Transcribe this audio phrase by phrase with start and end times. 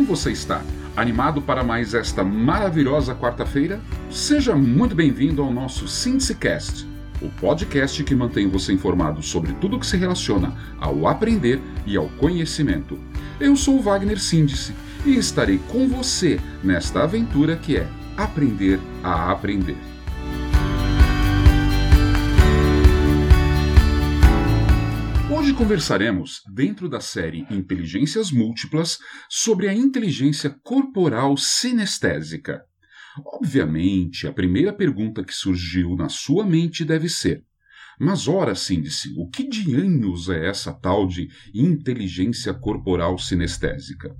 [0.00, 0.62] como você está?
[0.96, 3.82] Animado para mais esta maravilhosa quarta-feira?
[4.10, 6.88] Seja muito bem-vindo ao nosso SíntesiCast,
[7.20, 12.08] o podcast que mantém você informado sobre tudo que se relaciona ao aprender e ao
[12.08, 12.98] conhecimento.
[13.38, 17.86] Eu sou Wagner Síndice e estarei com você nesta aventura que é
[18.16, 19.76] aprender a aprender.
[25.40, 32.62] Hoje conversaremos, dentro da série Inteligências Múltiplas, sobre a inteligência corporal sinestésica.
[33.24, 37.42] Obviamente, a primeira pergunta que surgiu na sua mente deve ser:
[37.98, 44.14] mas ora, síndice, o que dianhos é essa tal de inteligência corporal sinestésica?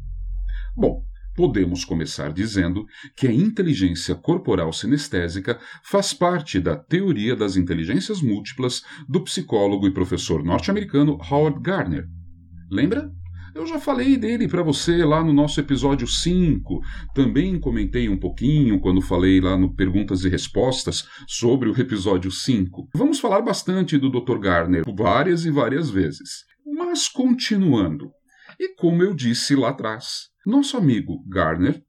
[0.74, 1.04] Bom,
[1.40, 2.84] podemos começar dizendo
[3.16, 9.90] que a inteligência corporal sinestésica faz parte da teoria das inteligências múltiplas do psicólogo e
[9.90, 12.06] professor norte-americano Howard Gardner.
[12.70, 13.10] Lembra?
[13.54, 16.78] Eu já falei dele para você lá no nosso episódio 5.
[17.14, 22.90] Também comentei um pouquinho quando falei lá no Perguntas e Respostas sobre o episódio 5.
[22.94, 24.38] Vamos falar bastante do Dr.
[24.38, 26.44] Gardner várias e várias vezes.
[26.66, 28.10] Mas continuando.
[28.60, 31.82] E como eu disse lá atrás, nosso amigo Gardner,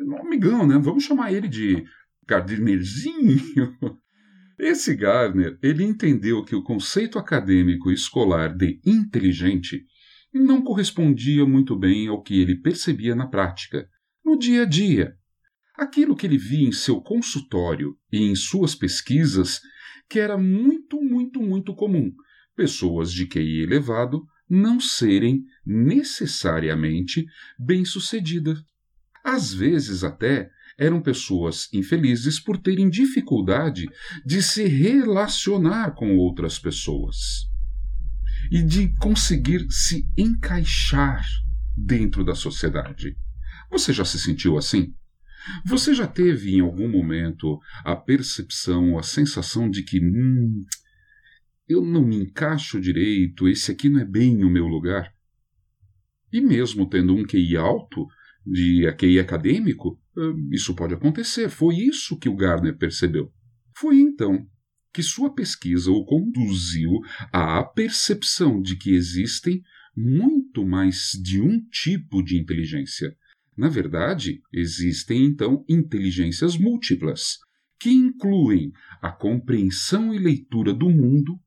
[0.00, 0.78] um amigão, né?
[0.78, 1.84] Vamos chamar ele de
[2.26, 3.38] Gardnerzinho.
[4.58, 9.84] Esse Gardner, ele entendeu que o conceito acadêmico escolar de inteligente
[10.32, 13.86] não correspondia muito bem ao que ele percebia na prática,
[14.24, 15.14] no dia a dia.
[15.76, 19.60] Aquilo que ele via em seu consultório e em suas pesquisas,
[20.08, 22.10] que era muito, muito, muito comum.
[22.56, 27.26] Pessoas de QI elevado não serem necessariamente
[27.58, 28.58] bem-sucedidas.
[29.24, 33.88] Às vezes, até, eram pessoas infelizes por terem dificuldade
[34.24, 37.48] de se relacionar com outras pessoas
[38.50, 41.24] e de conseguir se encaixar
[41.76, 43.16] dentro da sociedade.
[43.70, 44.94] Você já se sentiu assim?
[45.64, 50.64] Você já teve em algum momento a percepção, a sensação de que hum,
[51.68, 55.12] eu não me encaixo direito, esse aqui não é bem o meu lugar.
[56.32, 58.06] E mesmo tendo um QI alto,
[58.46, 61.48] de QI acadêmico, hum, isso pode acontecer.
[61.48, 63.32] Foi isso que o Gardner percebeu.
[63.76, 64.46] Foi então
[64.92, 66.90] que sua pesquisa o conduziu
[67.32, 69.62] à percepção de que existem
[69.94, 73.14] muito mais de um tipo de inteligência.
[73.56, 77.38] Na verdade, existem então inteligências múltiplas,
[77.78, 78.72] que incluem
[79.02, 81.38] a compreensão e leitura do mundo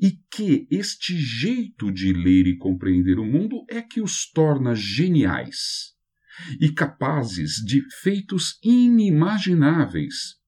[0.00, 5.92] e que este jeito de ler e compreender o mundo é que os torna geniais
[6.60, 10.40] e capazes de feitos inimagináveis.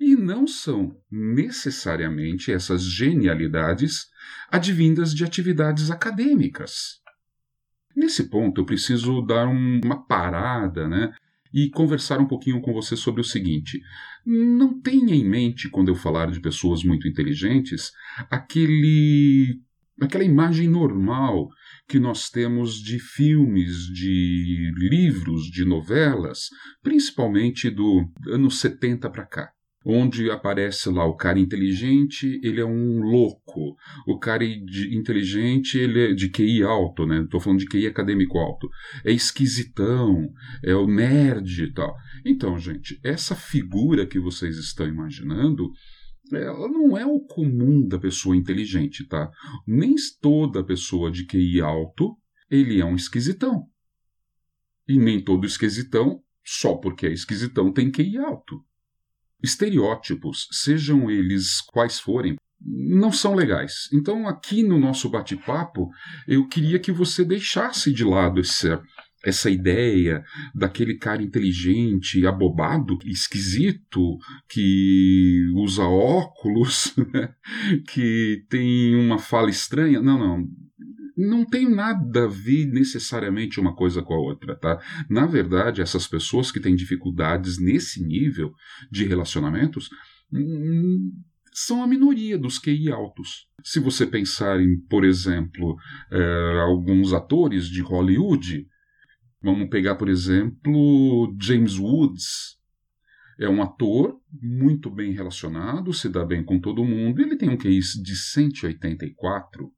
[0.00, 4.06] E não são necessariamente essas genialidades
[4.50, 7.00] advindas de atividades acadêmicas.
[7.94, 11.14] Nesse ponto, eu preciso dar um, uma parada, né?
[11.52, 13.80] E conversar um pouquinho com você sobre o seguinte:
[14.24, 17.92] não tenha em mente, quando eu falar de pessoas muito inteligentes,
[18.30, 19.60] aquele
[20.00, 21.48] aquela imagem normal
[21.88, 26.50] que nós temos de filmes, de livros, de novelas,
[26.82, 29.55] principalmente do anos 70 para cá
[29.88, 33.76] onde aparece lá o cara inteligente, ele é um louco.
[34.04, 37.22] O cara inteligente, ele é de QI alto, né?
[37.22, 38.68] Estou falando de QI acadêmico alto.
[39.04, 40.28] É esquisitão,
[40.64, 41.94] é o nerd e tal.
[42.24, 45.70] Então, gente, essa figura que vocês estão imaginando,
[46.32, 49.30] ela não é o comum da pessoa inteligente, tá?
[49.64, 52.16] Nem toda pessoa de QI alto,
[52.50, 53.68] ele é um esquisitão.
[54.88, 58.64] E nem todo esquisitão, só porque é esquisitão, tem QI alto.
[59.46, 63.88] Estereótipos, sejam eles quais forem, não são legais.
[63.92, 65.88] Então, aqui no nosso bate-papo,
[66.26, 68.82] eu queria que você deixasse de lado essa,
[69.24, 70.24] essa ideia
[70.54, 74.18] daquele cara inteligente, abobado, esquisito,
[74.48, 77.32] que usa óculos, né?
[77.88, 80.00] que tem uma fala estranha.
[80.02, 80.46] Não, não
[81.16, 84.78] não tem nada a ver necessariamente uma coisa com a outra, tá?
[85.08, 88.52] Na verdade, essas pessoas que têm dificuldades nesse nível
[88.90, 89.88] de relacionamentos
[90.32, 91.10] hum,
[91.52, 93.48] são a minoria dos QI altos.
[93.64, 95.76] Se você pensar em, por exemplo,
[96.12, 98.66] é, alguns atores de Hollywood,
[99.42, 102.56] vamos pegar, por exemplo, James Woods.
[103.40, 107.56] É um ator muito bem relacionado, se dá bem com todo mundo, ele tem um
[107.56, 109.72] QI de 184.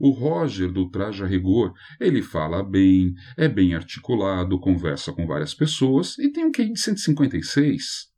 [0.00, 6.18] O Roger do Traja Rigor, ele fala bem, é bem articulado, conversa com várias pessoas
[6.18, 8.12] e tem um QI de 156.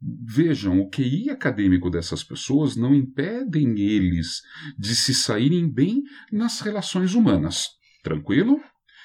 [0.00, 4.42] Vejam, o QI acadêmico dessas pessoas não impedem eles
[4.78, 7.66] de se saírem bem nas relações humanas.
[8.02, 8.60] Tranquilo?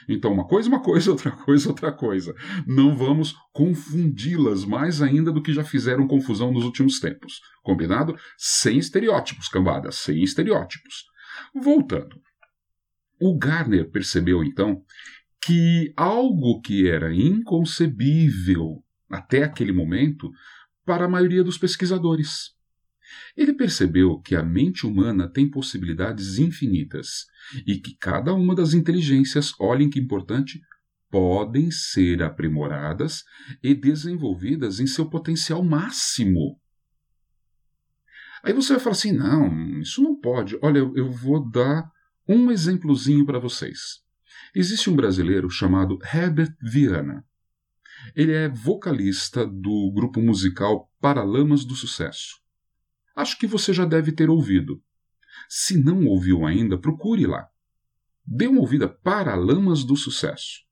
[0.07, 2.35] Então, uma coisa, uma coisa, outra coisa, outra coisa.
[2.67, 7.39] Não vamos confundi-las mais ainda do que já fizeram confusão nos últimos tempos.
[7.63, 8.15] Combinado?
[8.37, 11.05] Sem estereótipos, cambada, sem estereótipos.
[11.53, 12.21] Voltando.
[13.19, 14.83] O Garner percebeu então
[15.41, 20.31] que algo que era inconcebível até aquele momento
[20.85, 22.53] para a maioria dos pesquisadores.
[23.35, 27.25] Ele percebeu que a mente humana tem possibilidades infinitas
[27.65, 30.61] e que cada uma das inteligências, olhem que importante,
[31.09, 33.23] podem ser aprimoradas
[33.61, 36.59] e desenvolvidas em seu potencial máximo.
[38.43, 40.57] Aí você vai falar assim: não, isso não pode.
[40.61, 41.89] Olha, eu vou dar
[42.27, 44.03] um exemplozinho para vocês.
[44.53, 47.25] Existe um brasileiro chamado Herbert Viana.
[48.15, 52.41] Ele é vocalista do grupo musical Paralamas do Sucesso.
[53.15, 54.81] Acho que você já deve ter ouvido.
[55.47, 57.47] Se não ouviu ainda, procure lá.
[58.25, 60.63] Dê uma ouvida Paralamas do Sucesso.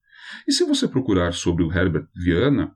[0.47, 2.75] E se você procurar sobre o Herbert Viana,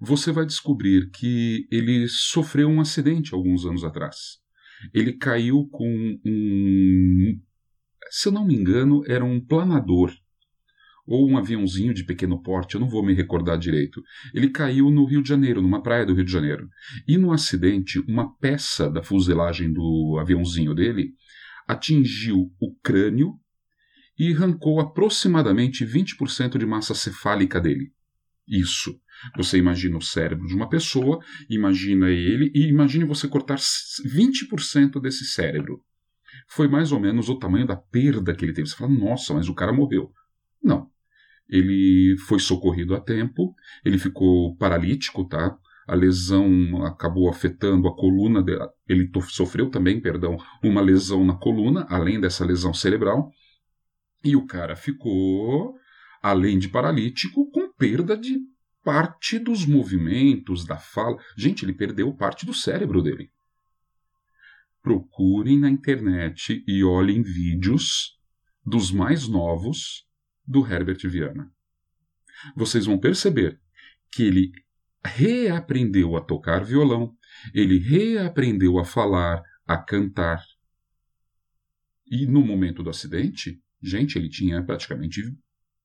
[0.00, 4.38] você vai descobrir que ele sofreu um acidente alguns anos atrás.
[4.92, 7.40] Ele caiu com um.
[8.10, 10.12] Se eu não me engano, era um planador
[11.06, 14.02] ou um aviãozinho de pequeno porte, eu não vou me recordar direito.
[14.32, 16.68] Ele caiu no Rio de Janeiro, numa praia do Rio de Janeiro.
[17.06, 21.12] E no acidente, uma peça da fuselagem do aviãozinho dele
[21.66, 23.34] atingiu o crânio
[24.18, 27.92] e arrancou aproximadamente 20% de massa cefálica dele.
[28.46, 28.98] Isso.
[29.36, 31.18] Você imagina o cérebro de uma pessoa,
[31.48, 35.80] imagina ele e imagine você cortar 20% desse cérebro.
[36.48, 38.68] Foi mais ou menos o tamanho da perda que ele teve.
[38.68, 40.10] Você fala, nossa, mas o cara morreu.
[40.62, 40.88] Não.
[41.48, 45.56] Ele foi socorrido a tempo, ele ficou paralítico, tá?
[45.86, 48.56] A lesão acabou afetando a coluna, de...
[48.88, 53.30] ele sofreu também, perdão, uma lesão na coluna, além dessa lesão cerebral,
[54.24, 55.74] e o cara ficou,
[56.22, 58.38] além de paralítico, com perda de
[58.84, 61.16] parte dos movimentos, da fala.
[61.36, 63.30] Gente, ele perdeu parte do cérebro dele.
[64.82, 68.18] Procurem na internet e olhem vídeos
[68.64, 70.06] dos mais novos
[70.46, 71.50] do Herbert Viana.
[72.54, 73.58] Vocês vão perceber
[74.12, 74.52] que ele
[75.04, 77.14] reaprendeu a tocar violão,
[77.52, 80.42] ele reaprendeu a falar, a cantar.
[82.06, 85.22] E no momento do acidente, gente, ele tinha praticamente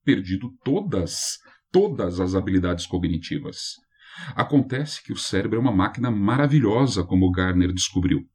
[0.03, 1.39] perdido todas,
[1.71, 3.75] todas as habilidades cognitivas.
[4.35, 8.27] Acontece que o cérebro é uma máquina maravilhosa, como Garner descobriu.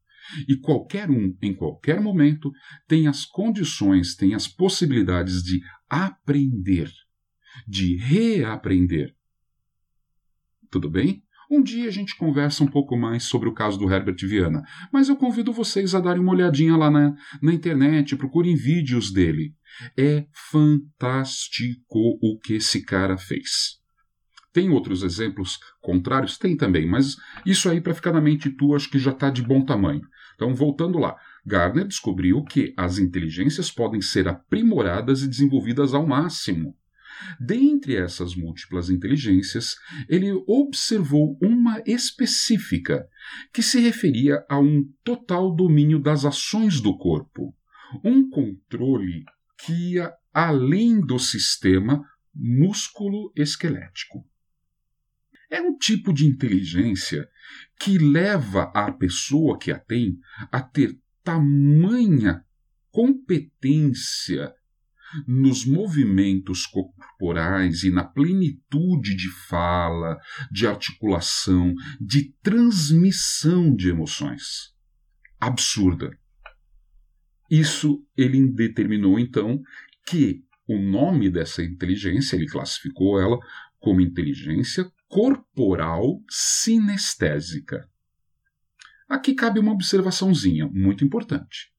[0.47, 2.51] E qualquer um, em qualquer momento,
[2.87, 6.91] tem as condições, tem as possibilidades de aprender,
[7.67, 9.15] de reaprender.
[10.71, 11.24] Tudo bem?
[11.49, 15.09] Um dia a gente conversa um pouco mais sobre o caso do Herbert Viana, mas
[15.09, 19.53] eu convido vocês a darem uma olhadinha lá na, na internet, procurem vídeos dele.
[19.97, 23.79] É fantástico o que esse cara fez.
[24.53, 26.37] Tem outros exemplos contrários?
[26.37, 29.41] Tem também, mas isso aí, para ficar na mente tua, acho que já está de
[29.41, 30.01] bom tamanho.
[30.35, 31.15] Então, voltando lá,
[31.45, 36.73] Gardner descobriu que as inteligências podem ser aprimoradas e desenvolvidas ao máximo.
[37.39, 39.75] Dentre essas múltiplas inteligências,
[40.09, 43.07] ele observou uma específica,
[43.53, 47.55] que se referia a um total domínio das ações do corpo,
[48.03, 49.23] um controle
[49.57, 54.27] que ia além do sistema músculo-esquelético.
[55.49, 57.29] É um tipo de inteligência
[57.79, 60.17] que leva a pessoa que a tem
[60.51, 62.43] a ter tamanha
[62.91, 64.53] competência
[65.27, 70.17] nos movimentos corporais e na plenitude de fala,
[70.51, 74.73] de articulação, de transmissão de emoções.
[75.39, 76.17] Absurda.
[77.49, 79.61] Isso ele determinou então
[80.07, 83.37] que o nome dessa inteligência, ele classificou ela
[83.79, 87.87] como inteligência corporal sinestésica.
[89.07, 91.74] Aqui cabe uma observaçãozinha muito importante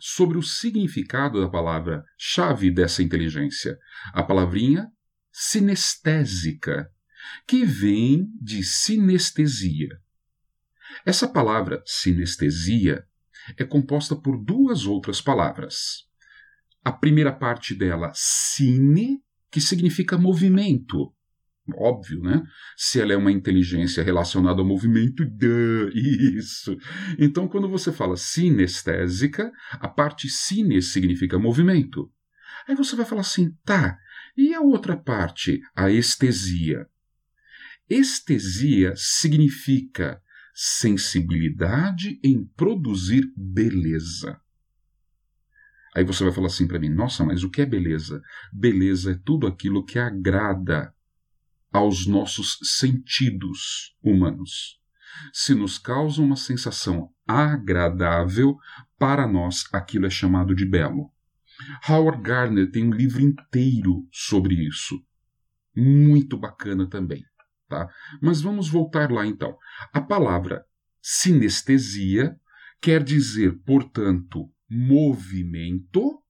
[0.00, 3.76] sobre o significado da palavra chave dessa inteligência,
[4.12, 4.86] a palavrinha
[5.32, 6.90] sinestésica,
[7.46, 9.88] que vem de sinestesia.
[11.04, 13.04] Essa palavra sinestesia
[13.56, 16.06] é composta por duas outras palavras.
[16.84, 21.14] A primeira parte dela, sine, que significa movimento,
[21.76, 22.42] Óbvio, né?
[22.76, 26.76] Se ela é uma inteligência relacionada ao movimento, duh, isso.
[27.18, 32.10] Então, quando você fala sinestésica, a parte sine significa movimento.
[32.66, 33.98] Aí você vai falar assim, tá,
[34.36, 36.86] e a outra parte, a estesia?
[37.88, 40.20] Estesia significa
[40.54, 44.40] sensibilidade em produzir beleza.
[45.94, 48.22] Aí você vai falar assim para mim: nossa, mas o que é beleza?
[48.52, 50.94] Beleza é tudo aquilo que agrada
[51.72, 54.78] aos nossos sentidos humanos.
[55.32, 58.56] Se nos causa uma sensação agradável,
[58.98, 61.12] para nós aquilo é chamado de belo.
[61.88, 65.02] Howard Gardner tem um livro inteiro sobre isso.
[65.76, 67.24] Muito bacana também.
[67.68, 67.88] Tá?
[68.22, 69.56] Mas vamos voltar lá então.
[69.92, 70.64] A palavra
[71.02, 72.38] sinestesia
[72.80, 76.22] quer dizer, portanto, movimento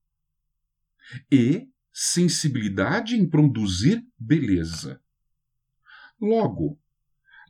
[1.31, 5.01] e sensibilidade em produzir beleza.
[6.21, 6.79] Logo,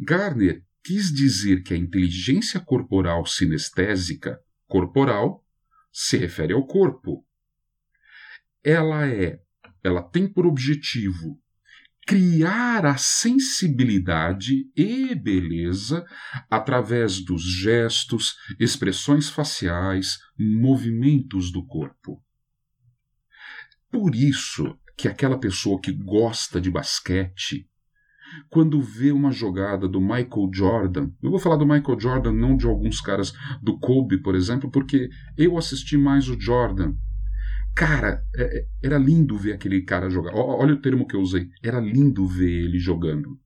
[0.01, 5.45] Garner quis dizer que a inteligência corporal sinestésica corporal
[5.93, 7.27] se refere ao corpo.
[8.63, 9.41] Ela é,
[9.83, 11.41] ela tem por objetivo
[12.09, 16.07] criar a sensibilidade e beleza
[16.51, 22.25] através dos gestos, expressões faciais, movimentos do corpo.
[23.91, 27.68] Por isso que aquela pessoa que gosta de basquete,
[28.49, 32.67] quando vê uma jogada do Michael Jordan, eu vou falar do Michael Jordan, não de
[32.67, 33.33] alguns caras
[33.63, 36.95] do Kobe, por exemplo, porque eu assisti mais o Jordan
[37.79, 40.35] Cara, é, é, era lindo ver aquele cara jogar.
[40.35, 41.49] Olha o termo que eu usei.
[41.63, 43.39] Era lindo ver ele jogando.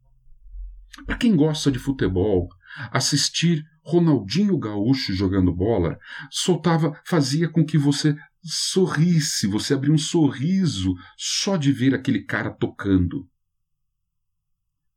[1.04, 2.48] Para quem gosta de futebol,
[2.90, 5.98] assistir Ronaldinho Gaúcho jogando bola
[6.30, 12.50] soltava, fazia com que você sorrisse, você abria um sorriso só de ver aquele cara
[12.50, 13.28] tocando.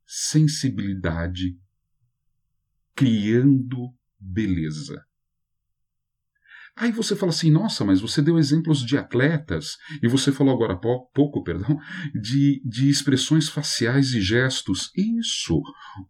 [0.06, 1.58] Sensibilidade
[2.96, 5.06] criando beleza.
[6.78, 10.74] Aí você fala assim, nossa, mas você deu exemplos de atletas, e você falou agora
[10.74, 11.80] há pouco, perdão,
[12.14, 14.92] de, de expressões faciais e gestos.
[14.96, 15.62] Isso,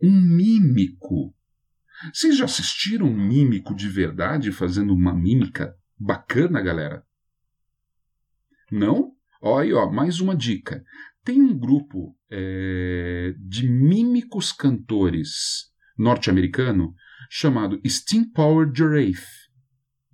[0.02, 1.36] um mímico.
[2.12, 7.06] Vocês já assistiram um mímico de verdade fazendo uma mímica bacana, galera?
[8.72, 9.12] Não?
[9.40, 10.84] Olha aí, ó, mais uma dica.
[11.25, 16.94] Tem um grupo é, de mímicos cantores norte-americano
[17.27, 19.50] chamado Steam Power Giraffe.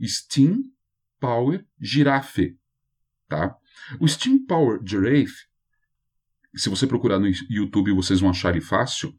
[0.02, 0.64] Steam
[1.20, 2.58] Power Giraffe.
[3.28, 3.58] Tá?
[4.00, 5.48] O Steam Power Giraffe,
[6.56, 9.14] se você procurar no YouTube vocês vão achar ele fácil.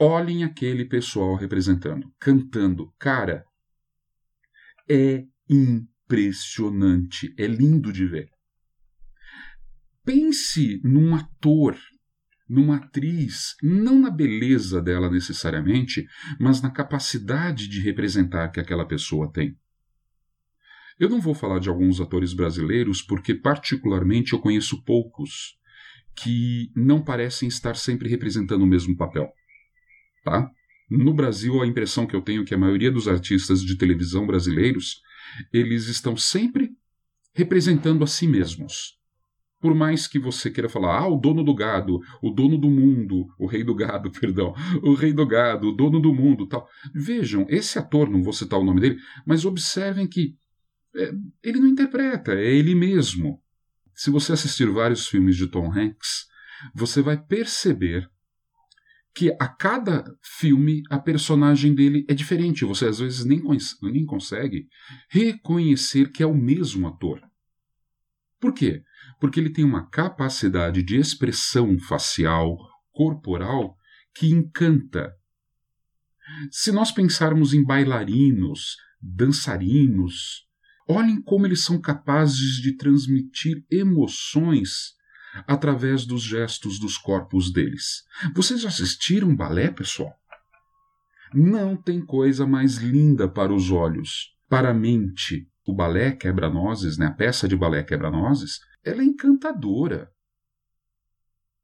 [0.00, 2.92] Olhem aquele pessoal representando, cantando.
[2.98, 3.44] Cara,
[4.90, 8.37] é impressionante, é lindo de ver.
[10.08, 11.76] Pense num ator,
[12.48, 16.06] numa atriz, não na beleza dela necessariamente,
[16.40, 19.54] mas na capacidade de representar que aquela pessoa tem.
[20.98, 25.58] Eu não vou falar de alguns atores brasileiros porque, particularmente, eu conheço poucos
[26.16, 29.30] que não parecem estar sempre representando o mesmo papel.
[30.24, 30.50] Tá?
[30.88, 34.26] No Brasil, a impressão que eu tenho é que a maioria dos artistas de televisão
[34.26, 35.02] brasileiros
[35.52, 36.70] eles estão sempre
[37.34, 38.97] representando a si mesmos.
[39.60, 43.26] Por mais que você queira falar, ah, o dono do gado, o dono do mundo,
[43.38, 46.68] o rei do gado, perdão, o rei do gado, o dono do mundo, tal.
[46.94, 50.36] Vejam, esse ator, não vou citar o nome dele, mas observem que
[50.94, 51.12] é,
[51.42, 53.42] ele não interpreta, é ele mesmo.
[53.94, 56.26] Se você assistir vários filmes de Tom Hanks,
[56.74, 58.08] você vai perceber
[59.14, 62.64] que a cada filme a personagem dele é diferente.
[62.64, 63.42] Você às vezes nem,
[63.82, 64.68] nem consegue
[65.10, 67.20] reconhecer que é o mesmo ator.
[68.38, 68.84] Por quê?
[69.20, 72.56] Porque ele tem uma capacidade de expressão facial,
[72.92, 73.76] corporal,
[74.14, 75.12] que encanta.
[76.50, 80.48] Se nós pensarmos em bailarinos, dançarinos,
[80.90, 84.94] Olhem como eles são capazes de transmitir emoções
[85.46, 88.04] através dos gestos dos corpos deles.
[88.34, 90.14] Vocês assistiram balé, pessoal?
[91.34, 94.34] Não tem coisa mais linda para os olhos.
[94.48, 100.10] Para a mente, o balé quebra-nozes, né, a peça de balé quebra-nozes, ela é encantadora.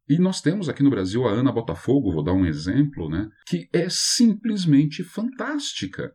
[0.09, 3.69] E nós temos aqui no Brasil a Ana Botafogo, vou dar um exemplo, né, que
[3.73, 6.14] é simplesmente fantástica.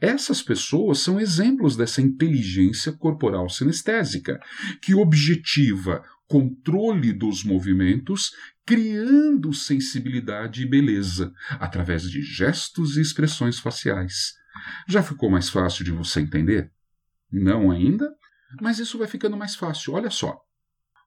[0.00, 4.38] Essas pessoas são exemplos dessa inteligência corporal sinestésica,
[4.80, 8.30] que objetiva controle dos movimentos,
[8.64, 14.34] criando sensibilidade e beleza através de gestos e expressões faciais.
[14.86, 16.70] Já ficou mais fácil de você entender?
[17.32, 18.08] Não ainda?
[18.60, 19.92] Mas isso vai ficando mais fácil.
[19.92, 20.38] Olha só.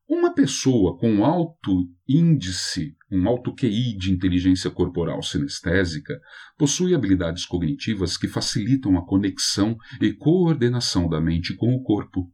[0.07, 6.19] Uma pessoa com alto índice, um alto QI de inteligência corporal sinestésica,
[6.57, 12.29] possui habilidades cognitivas que facilitam a conexão e coordenação da mente com o corpo,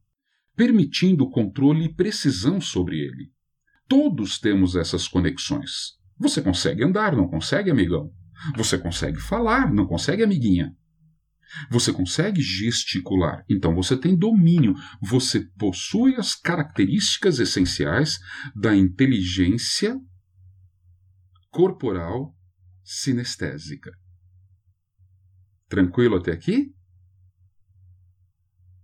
[0.56, 3.32] permitindo controle e precisão sobre ele.
[3.88, 6.00] Todos temos essas conexões.
[6.18, 8.12] Você consegue andar, não consegue, amigão?
[8.58, 10.76] Você consegue falar, não consegue, amiguinha?
[11.70, 18.20] Você consegue gesticular, então você tem domínio, você possui as características essenciais
[18.56, 20.00] da inteligência
[21.50, 22.36] corporal
[22.84, 23.92] sinestésica.
[25.68, 26.74] Tranquilo até aqui?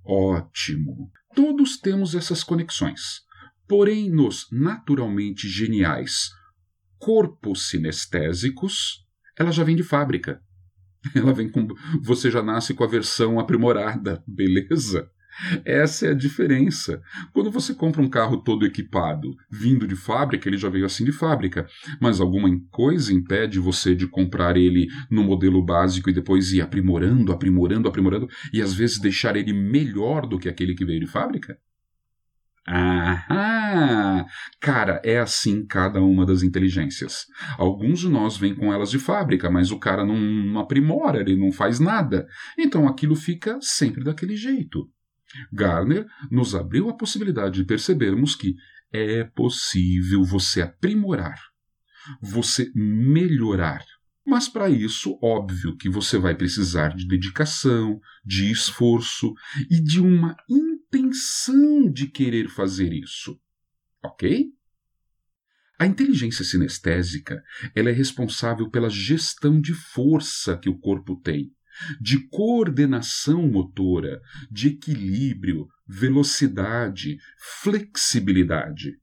[0.04, 1.12] Ótimo!
[1.34, 3.26] Todos temos essas conexões.
[3.68, 6.30] Porém, nos naturalmente geniais
[6.98, 9.04] corpos sinestésicos,
[9.38, 10.42] ela já vem de fábrica.
[11.16, 11.68] Ela vem com.
[12.02, 15.10] Você já nasce com a versão aprimorada, beleza?
[15.66, 17.02] Essa é a diferença.
[17.34, 21.12] Quando você compra um carro todo equipado, vindo de fábrica, ele já veio assim de
[21.12, 21.68] fábrica.
[22.00, 27.34] Mas alguma coisa impede você de comprar ele no modelo básico e depois ir aprimorando,
[27.34, 31.58] aprimorando, aprimorando e às vezes deixar ele melhor do que aquele que veio de fábrica?
[32.68, 34.26] Ah,
[34.60, 37.26] cara, é assim cada uma das inteligências.
[37.60, 41.36] Alguns de nós vêm com elas de fábrica, mas o cara não, não aprimora, ele
[41.36, 42.26] não faz nada.
[42.58, 44.90] Então aquilo fica sempre daquele jeito.
[45.52, 48.56] Garner nos abriu a possibilidade de percebermos que
[48.92, 51.40] é possível você aprimorar,
[52.22, 53.84] você melhorar.
[54.26, 59.34] Mas para isso, óbvio que você vai precisar de dedicação, de esforço
[59.70, 63.40] e de uma intenção de querer fazer isso.
[64.04, 64.52] Ok?
[65.78, 67.44] A inteligência sinestésica
[67.76, 71.52] ela é responsável pela gestão de força que o corpo tem,
[72.00, 77.20] de coordenação motora, de equilíbrio, velocidade,
[77.62, 78.98] flexibilidade.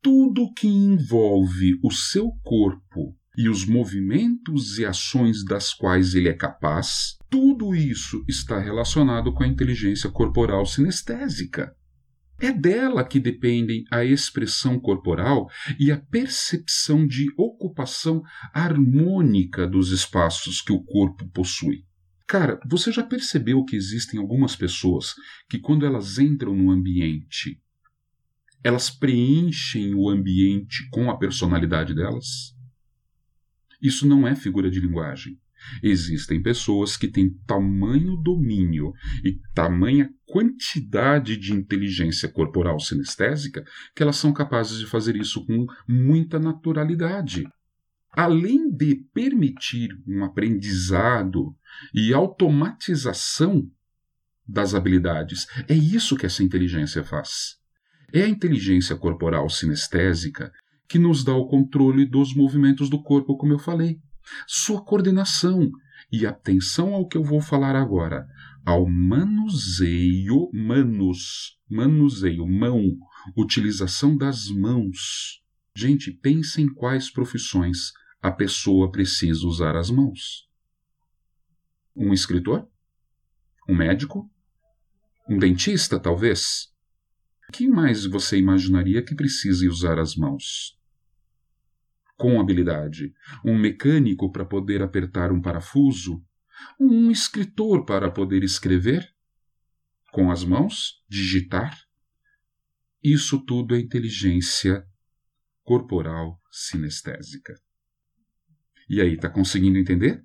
[0.00, 6.32] Tudo que envolve o seu corpo e os movimentos e ações das quais ele é
[6.32, 11.72] capaz, tudo isso está relacionado com a inteligência corporal sinestésica.
[12.40, 20.60] É dela que dependem a expressão corporal e a percepção de ocupação harmônica dos espaços
[20.60, 21.84] que o corpo possui.
[22.26, 25.14] Cara, você já percebeu que existem algumas pessoas
[25.48, 27.60] que, quando elas entram no ambiente,
[28.64, 32.57] elas preenchem o ambiente com a personalidade delas?
[33.80, 35.38] Isso não é figura de linguagem.
[35.82, 38.92] Existem pessoas que têm tamanho domínio
[39.24, 43.64] e tamanha quantidade de inteligência corporal sinestésica
[43.94, 47.48] que elas são capazes de fazer isso com muita naturalidade.
[48.12, 51.54] Além de permitir um aprendizado
[51.94, 53.70] e automatização
[54.46, 57.58] das habilidades, é isso que essa inteligência faz.
[58.12, 60.50] É a inteligência corporal sinestésica
[60.88, 64.00] que nos dá o controle dos movimentos do corpo, como eu falei,
[64.46, 65.70] sua coordenação
[66.10, 68.26] e atenção ao que eu vou falar agora,
[68.64, 72.96] ao manuseio, manus, manuseio, mão,
[73.36, 75.42] utilização das mãos.
[75.76, 80.48] Gente, pense em quais profissões a pessoa precisa usar as mãos.
[81.94, 82.66] Um escritor?
[83.68, 84.30] Um médico?
[85.28, 86.72] Um dentista, talvez?
[87.52, 90.77] Quem mais você imaginaria que precise usar as mãos?
[92.18, 96.22] Com habilidade, um mecânico para poder apertar um parafuso,
[96.78, 99.08] um escritor para poder escrever,
[100.12, 101.78] com as mãos, digitar.
[103.02, 104.84] Isso tudo é inteligência
[105.62, 107.54] corporal sinestésica.
[108.90, 110.24] E aí, está conseguindo entender?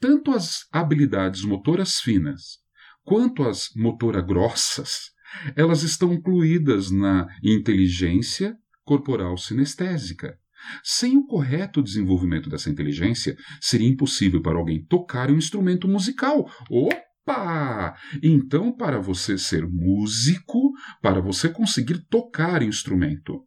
[0.00, 2.58] Tanto as habilidades motoras finas
[3.04, 5.10] quanto as motoras grossas,
[5.54, 10.38] elas estão incluídas na inteligência corporal sinestésica.
[10.82, 16.50] Sem o correto desenvolvimento dessa inteligência, seria impossível para alguém tocar um instrumento musical.
[16.70, 17.96] Opa!
[18.22, 23.44] Então, para você ser músico, para você conseguir tocar instrumento,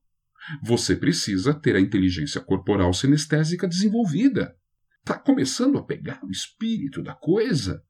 [0.62, 4.56] você precisa ter a inteligência corporal sinestésica desenvolvida.
[5.00, 7.84] Está começando a pegar o espírito da coisa?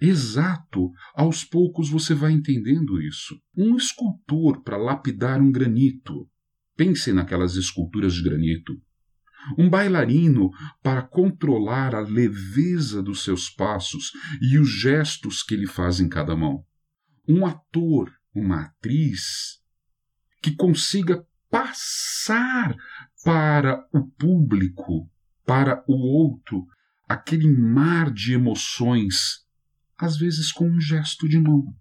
[0.00, 3.38] Exato, aos poucos você vai entendendo isso.
[3.56, 6.28] Um escultor para lapidar um granito
[6.76, 8.72] Pense naquelas esculturas de granito.
[9.58, 10.50] Um bailarino
[10.82, 16.34] para controlar a leveza dos seus passos e os gestos que ele faz em cada
[16.34, 16.64] mão.
[17.28, 19.60] Um ator, uma atriz
[20.42, 22.74] que consiga passar
[23.24, 25.10] para o público,
[25.46, 26.66] para o outro,
[27.08, 29.44] aquele mar de emoções,
[29.98, 31.74] às vezes com um gesto de mão.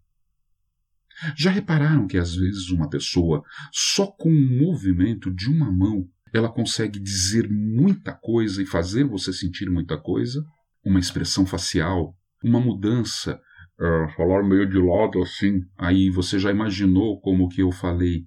[1.36, 6.52] Já repararam que às vezes uma pessoa, só com o movimento de uma mão, ela
[6.52, 10.44] consegue dizer muita coisa e fazer você sentir muita coisa?
[10.84, 13.40] Uma expressão facial, uma mudança,
[13.80, 18.26] uh, falar meio de lado assim, aí você já imaginou como que eu falei.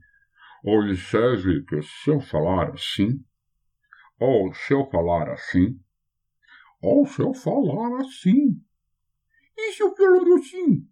[0.65, 3.21] Observe que se eu falar assim,
[4.19, 5.79] ou se eu falar assim,
[6.81, 8.61] ou se eu falar assim,
[9.59, 10.87] E se eu falar assim?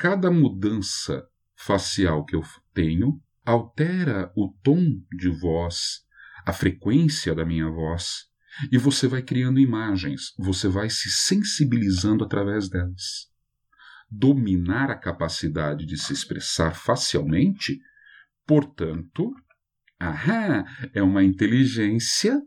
[0.00, 4.82] Cada mudança facial que eu tenho altera o tom
[5.12, 6.06] de voz,
[6.46, 8.24] a frequência da minha voz,
[8.72, 13.30] e você vai criando imagens, você vai se sensibilizando através delas.
[14.10, 17.78] Dominar a capacidade de se expressar facialmente,
[18.46, 19.30] portanto,
[19.98, 22.40] ahá, é uma inteligência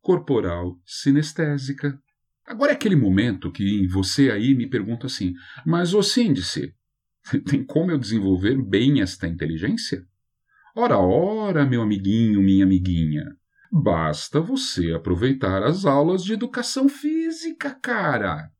[0.00, 2.00] corporal sinestésica.
[2.46, 5.34] Agora é aquele momento que você aí me pergunta assim:
[5.66, 6.74] mas ô síndice,
[7.48, 10.04] tem como eu desenvolver bem esta inteligência?
[10.74, 13.24] Ora, ora, meu amiguinho, minha amiguinha.
[13.70, 18.50] Basta você aproveitar as aulas de educação física, cara.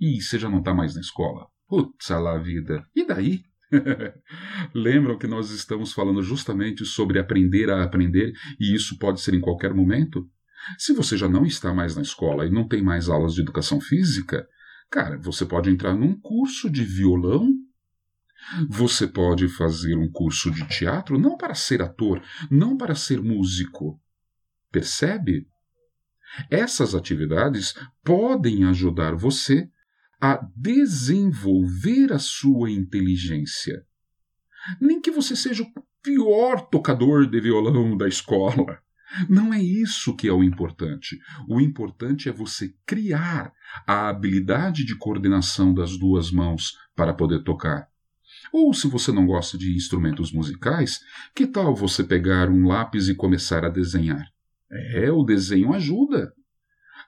[0.00, 1.46] Ih, você já não está mais na escola.
[1.68, 2.84] Putz, lá vida.
[2.94, 3.42] E daí?
[4.74, 9.40] Lembram que nós estamos falando justamente sobre aprender a aprender e isso pode ser em
[9.40, 10.28] qualquer momento?
[10.78, 13.80] Se você já não está mais na escola e não tem mais aulas de educação
[13.80, 14.46] física,
[14.90, 17.50] cara, você pode entrar num curso de violão.
[18.68, 24.00] Você pode fazer um curso de teatro, não para ser ator, não para ser músico.
[24.70, 25.46] Percebe?
[26.50, 29.68] Essas atividades podem ajudar você
[30.20, 33.84] a desenvolver a sua inteligência.
[34.80, 38.82] Nem que você seja o pior tocador de violão da escola.
[39.28, 41.18] Não é isso que é o importante.
[41.48, 43.52] O importante é você criar
[43.86, 47.88] a habilidade de coordenação das duas mãos para poder tocar.
[48.52, 51.00] Ou se você não gosta de instrumentos musicais,
[51.34, 54.26] que tal você pegar um lápis e começar a desenhar?
[54.70, 56.32] É, o desenho ajuda.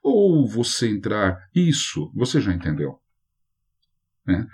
[0.03, 1.39] Ou você entrar.
[1.55, 2.99] Isso, você já entendeu.
[4.27, 4.47] Né?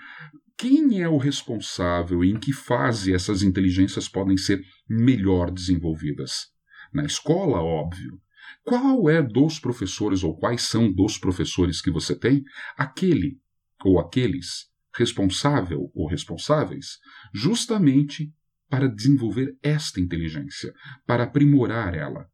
[0.56, 6.52] Quem é o responsável em que fase essas inteligências podem ser melhor desenvolvidas?
[6.92, 8.20] Na escola, óbvio.
[8.64, 12.44] Qual é dos professores ou quais são dos professores que você tem
[12.76, 13.40] aquele
[13.84, 16.98] ou aqueles responsável ou responsáveis
[17.32, 18.32] justamente
[18.68, 20.72] para desenvolver esta inteligência,
[21.06, 22.26] para aprimorar ela?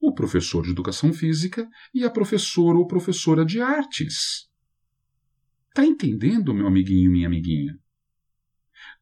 [0.00, 4.48] O professor de educação física e a professora ou professora de artes.
[5.68, 7.78] Está entendendo, meu amiguinho, minha amiguinha?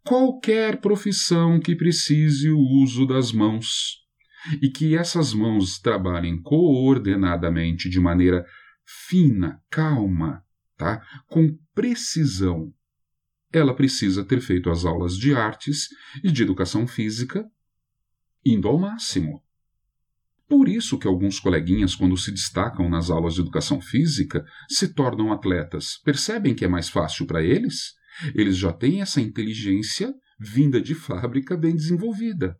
[0.05, 4.07] Qualquer profissão que precise o uso das mãos
[4.62, 8.44] e que essas mãos trabalhem coordenadamente de maneira
[9.09, 10.45] fina, calma,
[10.76, 11.02] tá?
[11.26, 12.72] com precisão.
[13.52, 15.88] Ela precisa ter feito as aulas de artes
[16.22, 17.44] e de educação física
[18.44, 19.42] indo ao máximo.
[20.48, 25.32] Por isso que alguns coleguinhas, quando se destacam nas aulas de educação física, se tornam
[25.32, 25.98] atletas.
[26.04, 27.94] Percebem que é mais fácil para eles?
[28.34, 32.56] Eles já têm essa inteligência vinda de fábrica bem desenvolvida.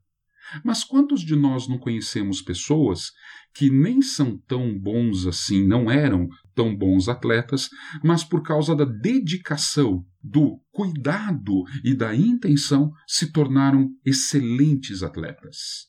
[0.64, 3.12] Mas quantos de nós não conhecemos pessoas
[3.55, 7.69] que nem são tão bons assim, não eram tão bons atletas,
[8.03, 15.87] mas por causa da dedicação, do cuidado e da intenção se tornaram excelentes atletas?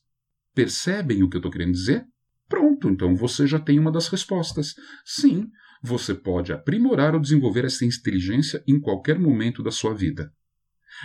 [0.54, 2.04] Percebem o que eu estou querendo dizer?
[2.48, 4.74] Pronto, então você já tem uma das respostas.
[5.04, 5.48] Sim,
[5.82, 10.32] você pode aprimorar ou desenvolver essa inteligência em qualquer momento da sua vida.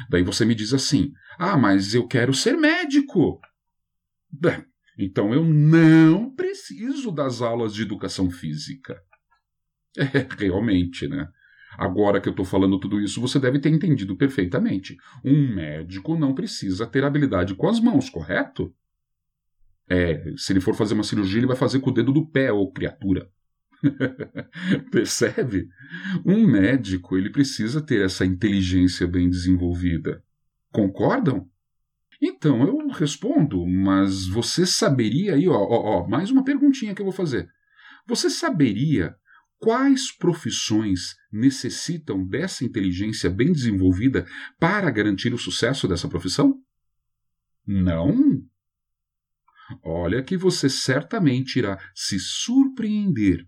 [0.09, 3.39] Daí você me diz assim: Ah, mas eu quero ser médico.
[4.31, 4.65] Bem,
[4.97, 8.99] então eu não preciso das aulas de educação física.
[9.97, 11.27] É, realmente, né?
[11.77, 14.97] Agora que eu estou falando tudo isso, você deve ter entendido perfeitamente.
[15.23, 18.73] Um médico não precisa ter habilidade com as mãos, correto?
[19.89, 22.51] É, se ele for fazer uma cirurgia, ele vai fazer com o dedo do pé,
[22.51, 23.29] ou criatura.
[24.91, 25.67] Percebe?
[26.25, 30.23] Um médico ele precisa ter essa inteligência bem desenvolvida.
[30.71, 31.49] Concordam?
[32.21, 37.05] Então eu respondo, mas você saberia aí, ó, ó, ó, mais uma perguntinha que eu
[37.05, 37.49] vou fazer.
[38.07, 39.15] Você saberia
[39.63, 44.27] quais profissões necessitam dessa inteligência bem desenvolvida
[44.59, 46.61] para garantir o sucesso dessa profissão?
[47.65, 48.43] Não.
[49.81, 53.47] Olha que você certamente irá se surpreender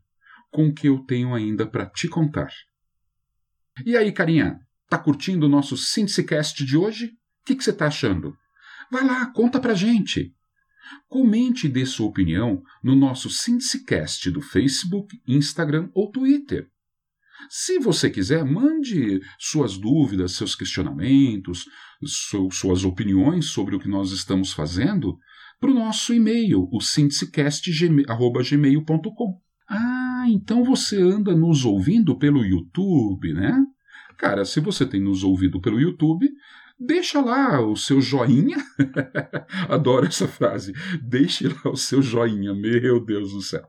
[0.50, 2.50] com o que eu tenho ainda para te contar.
[3.86, 4.58] E aí, carinha,
[4.90, 7.08] tá curtindo o nosso Syndicast de hoje?
[7.08, 8.34] O que, você tá achando?
[8.90, 10.34] Vai lá, conta pra gente.
[11.08, 16.68] Comente e dê sua opinião no nosso Syndicast do Facebook, Instagram ou Twitter.
[17.50, 21.66] Se você quiser, mande suas dúvidas, seus questionamentos,
[22.52, 25.18] suas opiniões sobre o que nós estamos fazendo
[25.60, 29.42] para o nosso e-mail, o sindicast.gmail.com.
[29.70, 33.66] Ah, então você anda nos ouvindo pelo YouTube, né?
[34.18, 36.30] Cara, se você tem nos ouvido pelo YouTube,
[36.80, 38.58] deixa lá o seu joinha.
[39.70, 40.74] Adoro essa frase.
[41.02, 43.68] Deixe lá o seu joinha, meu Deus do céu.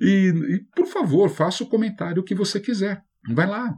[0.00, 3.02] E, e, por favor, faça o comentário que você quiser.
[3.28, 3.74] Vai lá.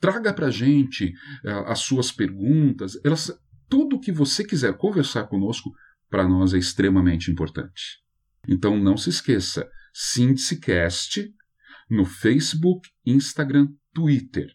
[0.00, 1.12] traga para a gente
[1.44, 2.98] uh, as suas perguntas.
[3.04, 3.32] Elas,
[3.68, 5.72] tudo o que você quiser conversar conosco,
[6.08, 8.00] para nós é extremamente importante.
[8.46, 11.34] Então não se esqueça, Sindicast
[11.90, 14.54] no Facebook, Instagram, Twitter,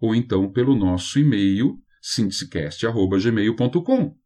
[0.00, 1.78] ou então pelo nosso e-mail
[2.08, 4.16] sindicast.gmail.com.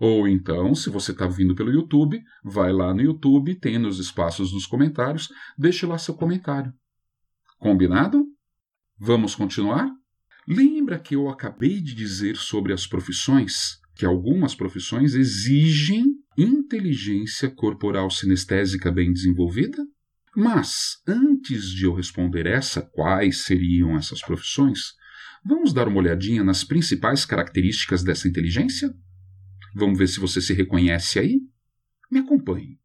[0.00, 4.50] Ou então, se você está vindo pelo YouTube, vai lá no YouTube, tem nos espaços
[4.50, 6.72] dos comentários, deixe lá seu comentário.
[7.58, 8.24] Combinado?
[8.98, 9.90] Vamos continuar?
[10.46, 13.78] Lembra que eu acabei de dizer sobre as profissões?
[13.94, 16.04] Que algumas profissões exigem
[16.36, 19.84] inteligência corporal sinestésica bem desenvolvida?
[20.36, 24.94] Mas, antes de eu responder essa, quais seriam essas profissões,
[25.44, 28.94] vamos dar uma olhadinha nas principais características dessa inteligência?
[29.74, 31.40] Vamos ver se você se reconhece aí?
[32.10, 32.78] Me acompanhe.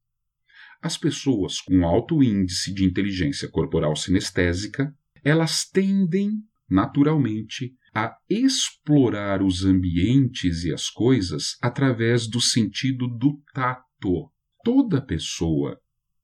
[0.82, 6.32] As pessoas com alto índice de inteligência corporal sinestésica, elas tendem,
[6.70, 14.30] naturalmente, a explorar os ambientes e as coisas através do sentido do tato.
[14.64, 15.80] Toda pessoa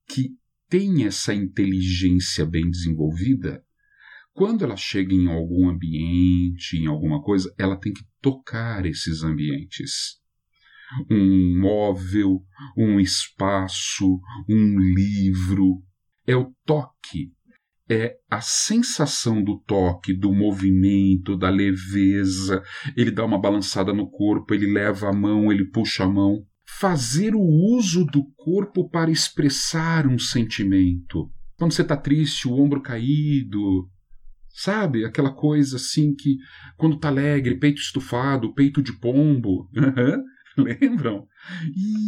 [0.10, 0.32] que
[0.68, 3.64] tem essa inteligência bem desenvolvida,
[4.34, 10.20] quando ela chega em algum ambiente, em alguma coisa, ela tem que tocar esses ambientes
[11.10, 12.42] um móvel,
[12.78, 15.82] um espaço, um livro.
[16.26, 17.32] É o toque,
[17.90, 22.62] é a sensação do toque, do movimento, da leveza.
[22.96, 26.46] Ele dá uma balançada no corpo, ele leva a mão, ele puxa a mão.
[26.68, 31.32] Fazer o uso do corpo para expressar um sentimento.
[31.58, 33.90] Quando você está triste, o ombro caído,
[34.60, 35.06] sabe?
[35.06, 36.38] Aquela coisa assim que,
[36.76, 39.70] quando está alegre, peito estufado, peito de pombo.
[40.58, 41.26] Lembram?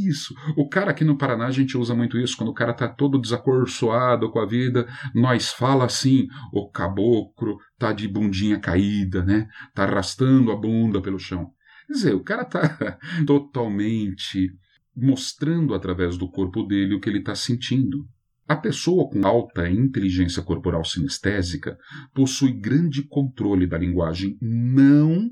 [0.05, 0.35] Isso.
[0.57, 3.21] O cara aqui no Paraná a gente usa muito isso quando o cara tá todo
[3.21, 4.85] desacorçoado com a vida,
[5.15, 9.47] nós fala assim, o caboclo tá de bundinha caída, né?
[9.73, 11.51] Tá arrastando a bunda pelo chão.
[11.87, 14.49] Quer dizer, o cara tá totalmente
[14.93, 18.05] mostrando através do corpo dele o que ele está sentindo.
[18.51, 21.79] A pessoa com alta inteligência corporal sinestésica
[22.13, 25.31] possui grande controle da linguagem não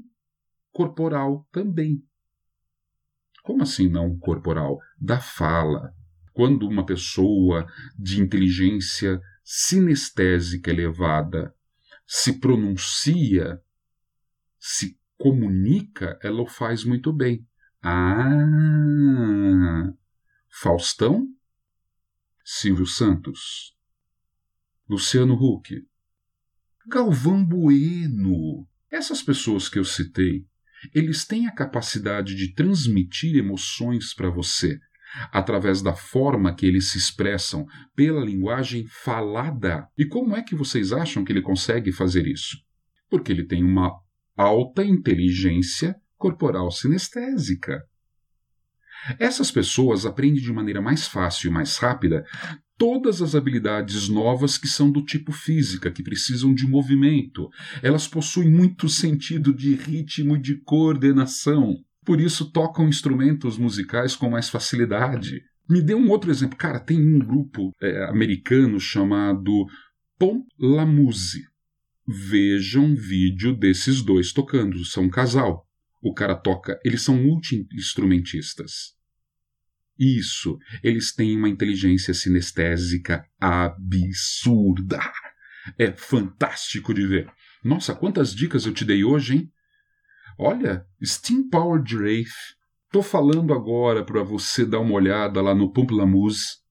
[0.71, 2.01] corporal também.
[3.43, 4.79] Como assim não corporal?
[4.97, 5.93] Da fala.
[6.31, 11.53] Quando uma pessoa de inteligência sinestésica elevada
[12.07, 13.61] se pronuncia,
[14.57, 17.45] se comunica, ela o faz muito bem.
[17.83, 18.31] Ah!
[20.49, 21.27] Faustão?
[22.51, 23.75] Silvio Santos?
[24.89, 25.85] Luciano Huck?
[26.87, 28.67] Galvão Bueno?
[28.89, 30.47] Essas pessoas que eu citei
[30.91, 34.79] eles têm a capacidade de transmitir emoções para você
[35.31, 39.87] através da forma que eles se expressam pela linguagem falada.
[39.95, 42.57] E como é que vocês acham que ele consegue fazer isso?
[43.11, 43.91] Porque ele tem uma
[44.35, 47.87] alta inteligência corporal sinestésica.
[49.17, 52.25] Essas pessoas aprendem de maneira mais fácil e mais rápida
[52.79, 57.49] todas as habilidades novas que são do tipo física, que precisam de movimento.
[57.83, 61.75] Elas possuem muito sentido de ritmo e de coordenação.
[62.05, 65.43] Por isso tocam instrumentos musicais com mais facilidade.
[65.69, 66.57] Me dê um outro exemplo.
[66.57, 69.65] Cara, tem um grupo é, americano chamado
[70.17, 71.43] Pom Lamuse.
[72.07, 74.83] Veja um vídeo desses dois tocando.
[74.85, 75.68] São um casal.
[76.01, 76.79] O cara toca.
[76.83, 78.97] Eles são multi-instrumentistas.
[79.97, 84.99] Isso, eles têm uma inteligência sinestésica absurda.
[85.77, 87.29] É fantástico de ver.
[87.61, 89.51] Nossa, quantas dicas eu te dei hoje, hein?
[90.37, 92.55] Olha, Steam Powered Wraith.
[92.89, 96.63] Tô falando agora para você dar uma olhada lá no Pumplamus.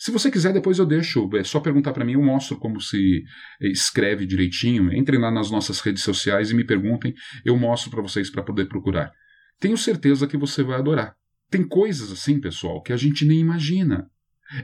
[0.00, 1.28] Se você quiser, depois eu deixo.
[1.36, 3.22] É só perguntar para mim, eu mostro como se
[3.60, 4.90] escreve direitinho.
[4.94, 7.12] Entrem lá nas nossas redes sociais e me perguntem.
[7.44, 9.12] Eu mostro para vocês para poder procurar.
[9.58, 11.14] Tenho certeza que você vai adorar.
[11.50, 14.08] Tem coisas assim, pessoal, que a gente nem imagina.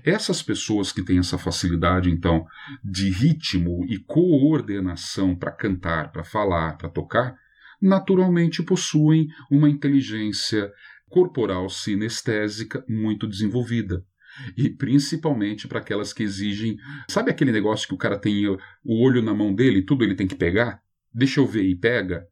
[0.03, 2.47] Essas pessoas que têm essa facilidade, então,
[2.83, 7.37] de ritmo e coordenação para cantar, para falar, para tocar,
[7.79, 10.73] naturalmente possuem uma inteligência
[11.11, 14.03] corporal sinestésica muito desenvolvida.
[14.57, 16.77] E principalmente para aquelas que exigem.
[17.09, 20.27] Sabe aquele negócio que o cara tem o olho na mão dele, tudo ele tem
[20.27, 20.81] que pegar?
[21.13, 22.27] Deixa eu ver e pega.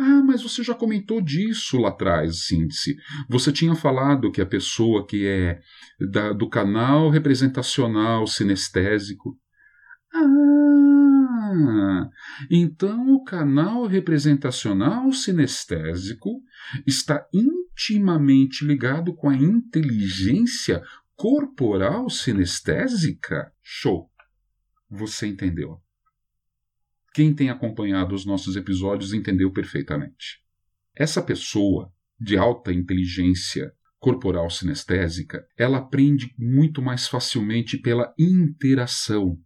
[0.00, 2.96] Ah, mas você já comentou disso lá atrás, Síndice.
[3.28, 5.60] Você tinha falado que a pessoa que é
[5.98, 9.36] da, do canal representacional sinestésico.
[10.14, 12.08] Ah,
[12.48, 16.42] então o canal representacional sinestésico
[16.86, 20.80] está intimamente ligado com a inteligência
[21.18, 23.52] corporal sinestésica?
[23.60, 24.08] Show!
[24.88, 25.82] Você entendeu.
[27.12, 30.40] Quem tem acompanhado os nossos episódios entendeu perfeitamente.
[30.94, 39.36] Essa pessoa de alta inteligência corporal sinestésica, ela aprende muito mais facilmente pela interação,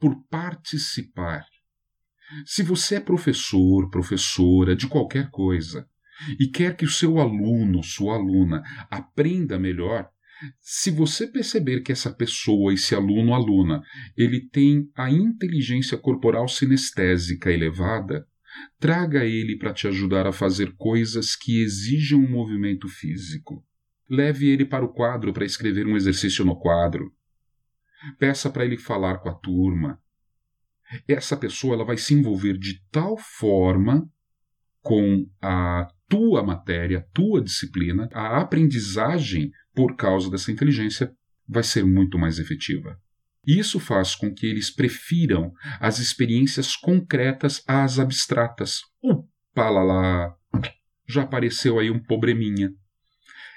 [0.00, 1.46] por participar.
[2.44, 5.88] Se você é professor, professora de qualquer coisa
[6.40, 10.10] e quer que o seu aluno, sua aluna, aprenda melhor,
[10.60, 13.82] se você perceber que essa pessoa, esse aluno, aluna,
[14.16, 18.26] ele tem a inteligência corporal sinestésica elevada,
[18.78, 23.64] traga ele para te ajudar a fazer coisas que exijam um movimento físico.
[24.08, 27.14] Leve ele para o quadro para escrever um exercício no quadro.
[28.18, 30.00] Peça para ele falar com a turma.
[31.06, 34.10] Essa pessoa ela vai se envolver de tal forma
[34.82, 41.12] com a tua matéria, tua disciplina, a aprendizagem por causa dessa inteligência
[41.48, 42.98] vai ser muito mais efetiva.
[43.46, 48.80] Isso faz com que eles prefiram as experiências concretas às abstratas.
[49.00, 50.34] Opa lá lá!
[51.08, 52.70] Já apareceu aí um probleminha.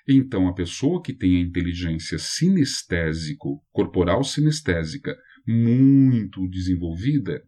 [0.07, 7.43] Então, a pessoa que tem a inteligência sinestésico, corporal sinestésica, muito desenvolvida,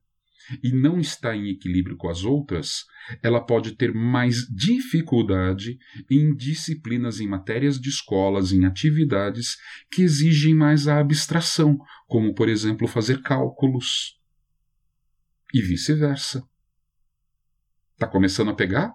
[0.64, 2.86] e não está em equilíbrio com as outras,
[3.22, 5.78] ela pode ter mais dificuldade
[6.10, 9.58] em disciplinas em matérias de escolas, em atividades
[9.92, 11.78] que exigem mais a abstração,
[12.08, 14.20] como, por exemplo, fazer cálculos.
[15.54, 16.44] E vice-versa.
[17.94, 18.94] Está começando a pegar?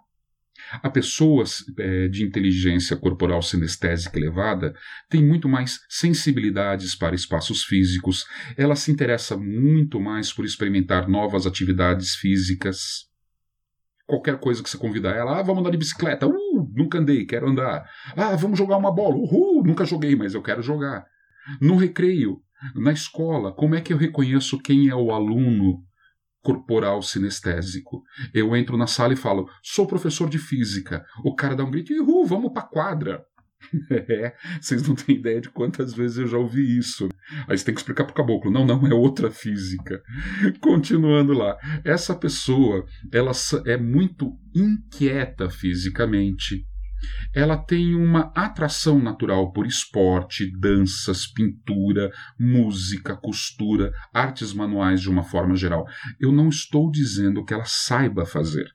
[0.82, 1.44] A pessoa
[1.78, 4.74] é, de inteligência corporal sinestésica elevada
[5.08, 8.24] tem muito mais sensibilidades para espaços físicos,
[8.56, 13.08] ela se interessa muito mais por experimentar novas atividades físicas.
[14.06, 17.48] Qualquer coisa que você convidar ela, ah, vamos andar de bicicleta, uh, nunca andei, quero
[17.48, 17.88] andar.
[18.16, 21.04] Ah, vamos jogar uma bola, uhul, nunca joguei, mas eu quero jogar.
[21.60, 22.38] No recreio,
[22.74, 25.84] na escola, como é que eu reconheço quem é o aluno
[26.42, 28.02] corporal sinestésico.
[28.32, 31.04] Eu entro na sala e falo, sou professor de física.
[31.24, 33.24] O cara dá um grito, uhul, vamos pra quadra.
[33.90, 37.08] É, vocês não têm ideia de quantas vezes eu já ouvi isso.
[37.46, 38.50] Aí você tem que explicar pro caboclo.
[38.50, 40.02] Não, não, é outra física.
[40.60, 41.58] Continuando lá.
[41.84, 43.32] Essa pessoa, ela
[43.66, 46.64] é muito inquieta fisicamente
[47.34, 55.22] ela tem uma atração natural por esporte, danças, pintura, música, costura, artes manuais de uma
[55.22, 55.86] forma geral.
[56.18, 58.70] Eu não estou dizendo que ela saiba fazer,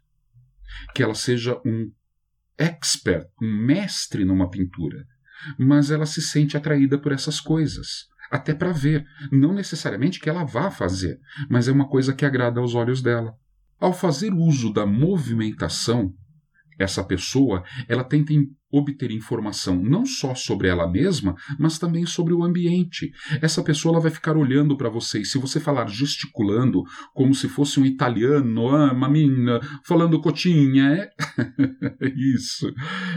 [0.93, 1.91] que ela seja um
[2.57, 5.05] expert, um mestre numa pintura,
[5.57, 8.07] mas ela se sente atraída por essas coisas.
[8.31, 12.59] Até para ver, não necessariamente que ela vá fazer, mas é uma coisa que agrada
[12.59, 13.35] aos olhos dela.
[13.79, 16.13] Ao fazer uso da movimentação,
[16.77, 18.33] essa pessoa ela tenta
[18.71, 23.11] obter informação não só sobre ela mesma, mas também sobre o ambiente.
[23.41, 26.83] Essa pessoa ela vai ficar olhando para você e se você falar gesticulando
[27.13, 31.09] como se fosse um italiano, ah, mamina, falando cotinha, é
[32.35, 32.73] isso.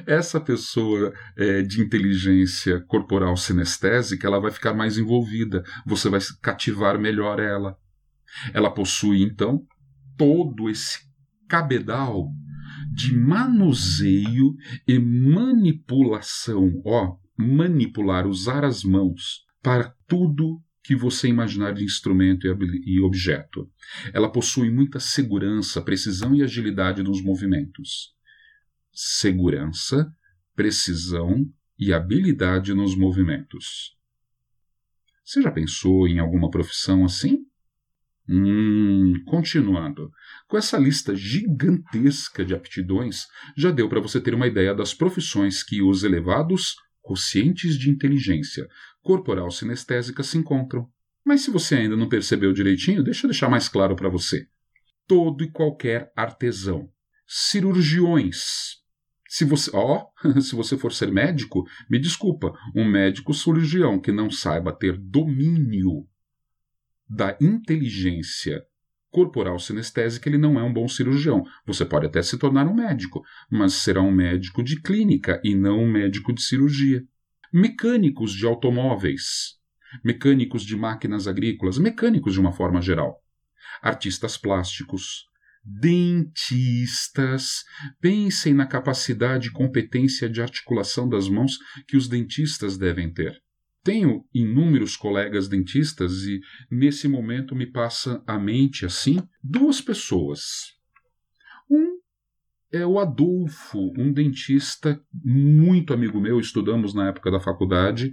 [0.06, 5.64] Essa pessoa é, de inteligência corporal sinestésica, ela vai ficar mais envolvida.
[5.86, 7.76] Você vai cativar melhor ela.
[8.52, 9.62] Ela possui então
[10.16, 10.98] todo esse
[11.48, 12.28] cabedal
[12.98, 14.56] de manuseio
[14.86, 22.44] e manipulação, ó, manipular, usar as mãos para tudo que você imaginar de instrumento
[22.84, 23.70] e objeto.
[24.12, 28.16] Ela possui muita segurança, precisão e agilidade nos movimentos.
[28.92, 30.12] Segurança,
[30.56, 33.96] precisão e habilidade nos movimentos.
[35.24, 37.47] Você já pensou em alguma profissão assim?
[38.30, 40.12] Hum, continuando.
[40.46, 45.62] Com essa lista gigantesca de aptidões, já deu para você ter uma ideia das profissões
[45.62, 48.68] que os elevados quocientes de inteligência
[49.00, 50.86] corporal sinestésica se encontram.
[51.24, 54.46] Mas se você ainda não percebeu direitinho, deixa eu deixar mais claro para você.
[55.06, 56.90] Todo e qualquer artesão,
[57.26, 58.76] cirurgiões.
[59.26, 60.04] Se você, ó,
[60.42, 66.06] se você for ser médico, me desculpa, um médico cirurgião que não saiba ter domínio
[67.08, 68.62] da inteligência
[69.10, 71.44] corporal sinestésica, ele não é um bom cirurgião.
[71.66, 75.82] Você pode até se tornar um médico, mas será um médico de clínica e não
[75.82, 77.02] um médico de cirurgia.
[77.52, 79.56] Mecânicos de automóveis,
[80.04, 83.22] mecânicos de máquinas agrícolas, mecânicos de uma forma geral.
[83.80, 85.24] Artistas plásticos,
[85.64, 87.64] dentistas.
[88.00, 91.56] Pensem na capacidade e competência de articulação das mãos
[91.86, 93.42] que os dentistas devem ter.
[93.88, 100.74] Tenho inúmeros colegas dentistas e nesse momento me passa à mente assim duas pessoas.
[101.70, 101.98] Um
[102.70, 108.12] é o Adolfo, um dentista muito amigo meu, estudamos na época da faculdade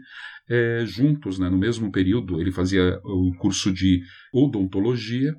[0.50, 2.40] é, juntos, né, no mesmo período.
[2.40, 4.02] Ele fazia o curso de
[4.32, 5.36] odontologia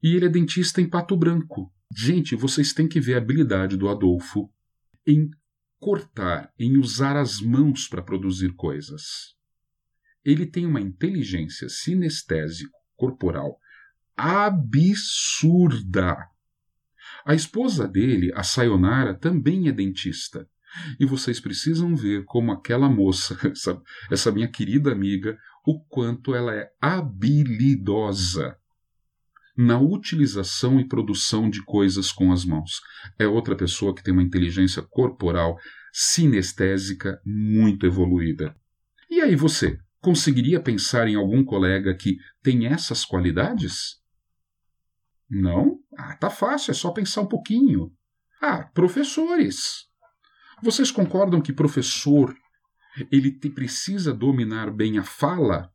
[0.00, 1.68] E ele é dentista em Pato Branco.
[1.92, 4.48] Gente, vocês têm que ver a habilidade do Adolfo
[5.04, 5.28] em
[5.80, 9.39] cortar, em usar as mãos para produzir coisas.
[10.24, 13.58] Ele tem uma inteligência sinestésico corporal
[14.16, 16.16] absurda.
[17.24, 20.46] A esposa dele, a Sayonara, também é dentista.
[20.98, 26.54] E vocês precisam ver como aquela moça, essa, essa minha querida amiga, o quanto ela
[26.54, 28.56] é habilidosa
[29.56, 32.80] na utilização e produção de coisas com as mãos.
[33.18, 35.58] É outra pessoa que tem uma inteligência corporal
[35.92, 38.54] sinestésica muito evoluída.
[39.10, 44.00] E aí você, conseguiria pensar em algum colega que tem essas qualidades?
[45.28, 45.78] Não?
[45.96, 47.92] Ah, tá fácil, é só pensar um pouquinho.
[48.42, 49.86] Ah, professores.
[50.62, 52.34] Vocês concordam que professor
[53.10, 55.70] ele te, precisa dominar bem a fala?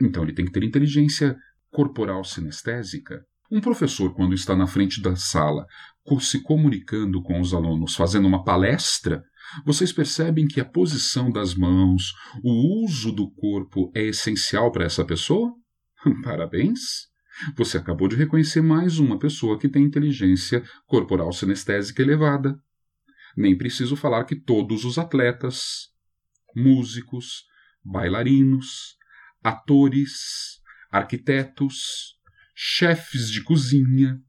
[0.00, 1.36] Então ele tem que ter inteligência
[1.70, 3.24] corporal sinestésica.
[3.50, 5.66] Um professor, quando está na frente da sala,
[6.20, 9.22] se comunicando com os alunos, fazendo uma palestra,
[9.64, 15.04] vocês percebem que a posição das mãos, o uso do corpo é essencial para essa
[15.04, 15.52] pessoa?
[16.24, 17.10] Parabéns!
[17.56, 22.56] Você acabou de reconhecer mais uma pessoa que tem inteligência corporal sinestésica elevada.
[23.36, 25.88] Nem preciso falar que todos os atletas,
[26.54, 27.44] músicos,
[27.82, 28.96] bailarinos,
[29.42, 32.18] atores, arquitetos,
[32.54, 34.20] chefes de cozinha,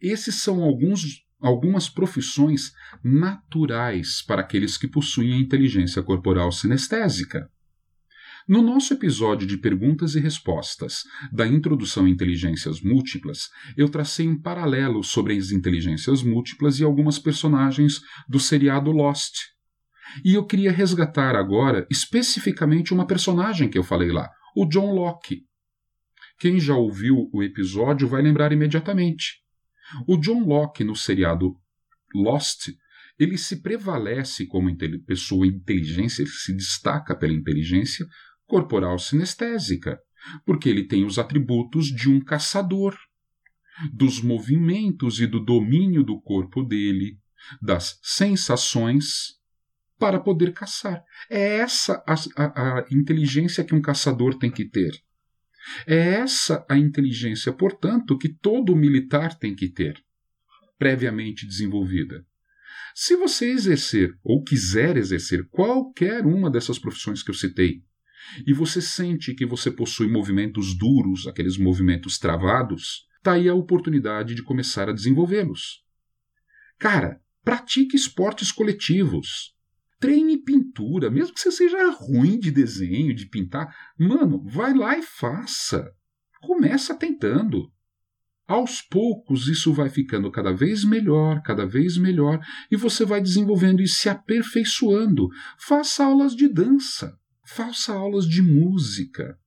[0.00, 2.72] esses são alguns, algumas profissões
[3.02, 7.50] naturais para aqueles que possuem a inteligência corporal sinestésica.
[8.48, 14.40] No nosso episódio de perguntas e respostas da introdução a inteligências múltiplas, eu tracei um
[14.40, 19.34] paralelo sobre as inteligências múltiplas e algumas personagens do seriado Lost.
[20.24, 25.42] E eu queria resgatar agora especificamente uma personagem que eu falei lá, o John Locke.
[26.38, 29.41] Quem já ouviu o episódio vai lembrar imediatamente.
[30.06, 31.56] O John Locke no seriado
[32.14, 32.68] Lost
[33.18, 34.74] ele se prevalece como
[35.06, 38.06] pessoa inteligência, ele se destaca pela inteligência
[38.46, 39.98] corporal sinestésica,
[40.44, 42.96] porque ele tem os atributos de um caçador,
[43.92, 47.18] dos movimentos e do domínio do corpo dele,
[47.60, 49.38] das sensações,
[49.98, 51.02] para poder caçar.
[51.30, 54.92] É essa a, a, a inteligência que um caçador tem que ter.
[55.86, 60.02] É essa a inteligência, portanto, que todo militar tem que ter,
[60.78, 62.24] previamente desenvolvida.
[62.94, 67.82] Se você exercer ou quiser exercer qualquer uma dessas profissões que eu citei,
[68.46, 74.34] e você sente que você possui movimentos duros, aqueles movimentos travados, está aí a oportunidade
[74.34, 75.82] de começar a desenvolvê-los.
[76.78, 79.54] Cara, pratique esportes coletivos.
[80.02, 83.72] Treine pintura, mesmo que você seja ruim de desenho, de pintar.
[83.96, 85.94] Mano, vai lá e faça.
[86.40, 87.72] Começa tentando.
[88.44, 93.80] Aos poucos isso vai ficando cada vez melhor, cada vez melhor, e você vai desenvolvendo
[93.80, 95.28] e se aperfeiçoando.
[95.56, 97.16] Faça aulas de dança.
[97.46, 99.38] Faça aulas de música.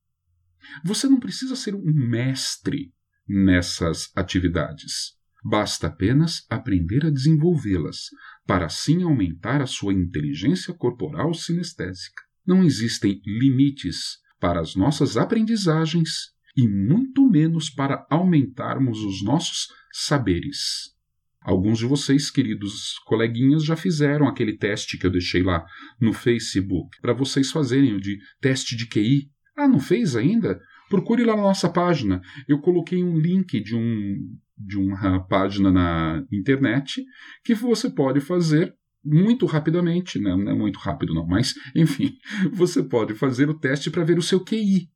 [0.85, 2.93] Você não precisa ser um mestre
[3.27, 5.17] nessas atividades.
[5.47, 8.09] Basta apenas aprender a desenvolvê-las,
[8.47, 12.23] para assim aumentar a sua inteligência corporal sinestésica.
[12.43, 20.95] Não existem limites para as nossas aprendizagens e muito menos para aumentarmos os nossos saberes.
[21.43, 25.63] Alguns de vocês, queridos coleguinhas, já fizeram aquele teste que eu deixei lá
[26.01, 29.29] no Facebook para vocês fazerem o de teste de QI.
[29.55, 30.59] Ah, não fez ainda?
[30.89, 32.21] Procure lá na nossa página.
[32.47, 34.17] Eu coloquei um link de, um,
[34.57, 37.03] de uma página na internet
[37.43, 38.73] que você pode fazer
[39.03, 40.35] muito rapidamente, né?
[40.35, 42.17] não é muito rápido não, mas enfim,
[42.51, 44.89] você pode fazer o teste para ver o seu QI.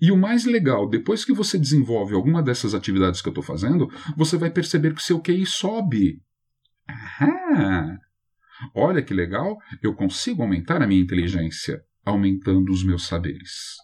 [0.00, 3.88] E o mais legal, depois que você desenvolve alguma dessas atividades que eu estou fazendo,
[4.16, 6.20] você vai perceber que o seu QI sobe.
[6.88, 7.98] Aham!
[8.74, 13.76] Olha que legal, eu consigo aumentar a minha inteligência, aumentando os meus saberes.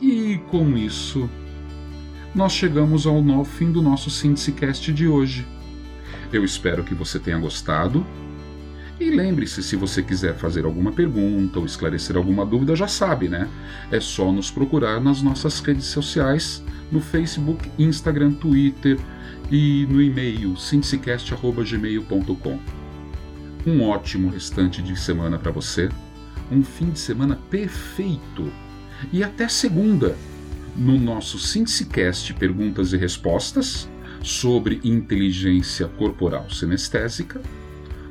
[0.00, 1.28] E com isso,
[2.34, 5.46] nós chegamos ao fim do nosso SíntesiCast de hoje.
[6.32, 8.06] Eu espero que você tenha gostado
[9.00, 13.48] e lembre-se, se você quiser fazer alguma pergunta ou esclarecer alguma dúvida, já sabe, né?
[13.92, 18.98] É só nos procurar nas nossas redes sociais, no Facebook, Instagram, Twitter
[19.50, 22.58] e no e-mail sindicast.gmail.com.
[23.66, 25.88] Um ótimo restante de semana para você,
[26.50, 28.50] um fim de semana perfeito
[29.12, 30.16] e até segunda
[30.76, 33.88] no nosso Sindicast Perguntas e Respostas
[34.22, 37.40] sobre inteligência corporal sinestésica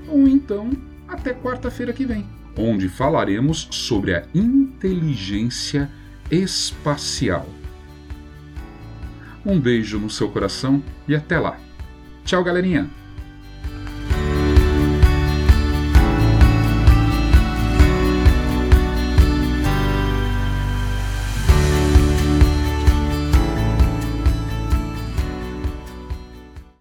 [0.08, 0.72] ou então
[1.08, 2.26] até quarta-feira que vem,
[2.58, 5.90] onde falaremos sobre a inteligência
[6.30, 7.48] espacial.
[9.46, 11.58] Um beijo no seu coração e até lá.
[12.26, 12.90] Tchau, galerinha!